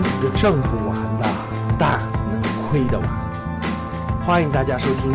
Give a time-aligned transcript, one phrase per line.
[0.00, 1.24] 这挣不完的，
[1.78, 1.98] 但
[2.30, 3.08] 能亏得完。
[4.24, 5.14] 欢迎大家收听。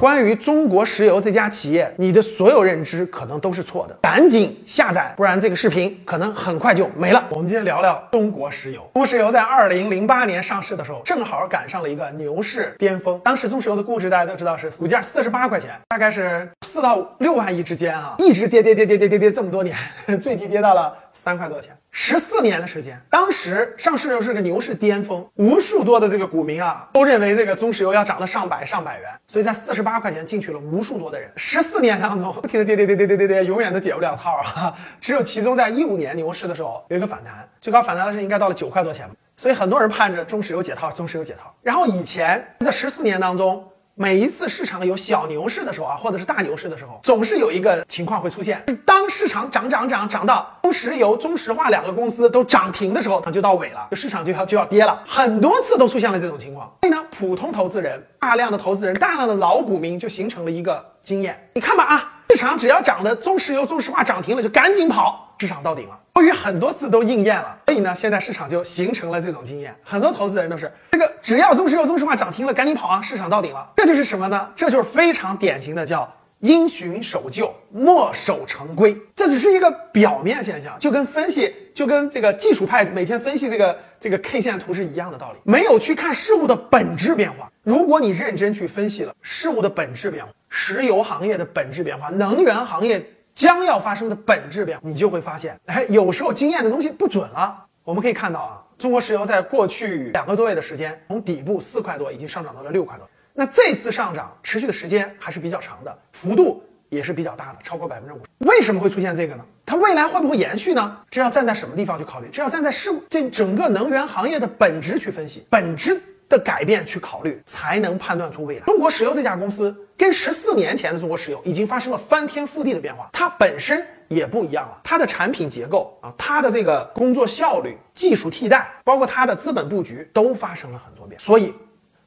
[0.00, 7.22] 关于中国石油这家企业，你的所有认知可能都是错的，赶紧下载，不然这个视频可能很快就没了。
[7.28, 8.80] 我们今天聊聊中国石油。
[8.94, 13.20] 中国石油在二零零八年上市的时候，正好赶上了一个牛市巅峰。
[13.22, 19.76] 当时中石油的估值大家都知道是股价四十八块钱，大概是四到六万亿之间啊，一直跌跌跌跌跌跌跌这么多年，
[20.20, 21.76] 最低跌到了三块多钱。
[21.90, 31.30] 十四年的时间，当时上市又是个牛市巅峰，无数多的这个股民啊，都认为这个中石油要涨到上百上百元，所以在四十八块钱进去了无数多的人。
[31.36, 34.74] 十四年当中，不停的跌跌跌跌跌跌跌，永远都解不了套啊！
[35.00, 41.54] 只有其中在一五年牛市的时候有一个反弹，最高反弹的是应该到了九块多钱，所以很多人盼着中石油解套，中石油解套。
[41.62, 43.62] 然后以前在十四年当中。
[43.94, 55.02] 每一次市场有小牛市的时候啊，或者是大牛市的时候，总是有一个情况会出现：当市场涨涨涨涨到中石油、中石化两个公司都涨停的时候，它就到尾了，市场就要就要跌了。
[55.06, 61.50] 很多次都出现了这种情况，所以呢，普通投资人、大量的投资人、大量的老股民就形成了一个经验。
[61.52, 65.98] 你看吧啊，市场只要涨的中石油、中石化涨停了，就赶紧跑，市场到顶了。
[66.16, 69.74] 由于很多次都应验了，所以呢，现在市场就形成了这种经验。
[69.82, 73.00] 很多投资人都是这个，只要中石油、中石化涨停了，赶紧跑啊！
[73.00, 74.46] 市场到顶了，这就是什么呢？
[74.54, 76.06] 这就是非常典型的叫
[76.40, 78.94] 因循守旧、墨守成规。
[79.16, 85.38] 这只是一个表面现象，就跟分析，就跟这个技术派每天分析这个这个 K 线图是一样的道理。
[85.44, 87.50] 没有去看事物的本质变化。
[87.62, 93.02] 如果你认真去分析了事物的本质变化，石油行业的本质变化，能源行业。
[93.34, 97.64] 将要发生的本质变化，你就会发现，哎，有时候经验的东西不准了。
[97.84, 103.08] 我们可以看到啊，中国石油在过去两个多月的时间，从底部四块多已经上涨到了六块多。
[103.34, 108.48] 那这次上涨持续的时间还是比较长的，幅度也是比较大的，超过百分之五十。
[108.48, 109.44] 为什么会出现这个呢？
[109.64, 110.96] 它未来会不会延续呢？
[111.10, 112.28] 这要站在什么地方去考虑？
[112.30, 116.00] 这要站在事物这整个能源行业的本质去分析，本质。
[116.32, 118.64] 的改变去考虑，才能判断出未来。
[118.64, 124.80] 中国石油这家公司跟十四年前的中国石油已经发生了翻天覆地的变化，它本身也不一样了。
[124.82, 131.20] 它的产品结构啊，它的这个工作效率、技术替代，包括它的资本布局，都发生了很多变。
[131.20, 131.52] 所以，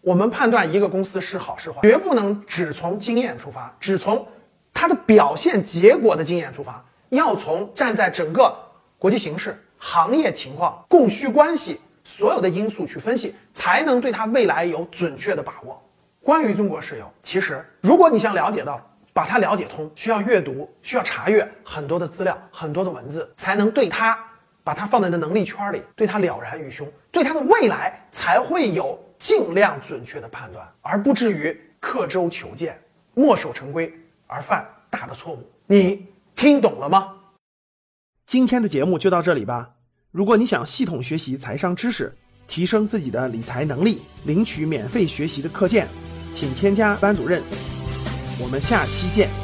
[0.00, 4.26] 我们判断一个公司是好是坏，绝不能只从经验出发，只从
[4.72, 8.56] 它的表现结果的经验出发，要从站在整个
[8.98, 11.78] 国际形势、行业情况、供需关系。
[12.04, 15.82] 所有的因素去分析，才能对它未来有准确的把握。
[16.22, 18.80] 关于中国石油，其实如果你想了解到，
[19.12, 24.18] 把它了解通，需要阅读，需要查阅很多的资料，很多的文字，才能对它
[24.62, 32.80] 把它放在你的能力圈里，对它了然于胸，对它的未来才会有尽量准确的判断，而不至于刻舟求剑、
[33.14, 33.92] 墨守成规
[34.26, 35.48] 而犯大的错误。
[35.66, 37.14] 你听懂了吗？
[38.26, 39.73] 今天的节目就到这里吧。
[40.14, 42.14] 如果你想系统学习财商知识，
[42.46, 45.88] 提升自己的理财能力，领取免费学习的课件，
[46.32, 47.42] 请添加班主任。
[48.40, 49.43] 我们下期见。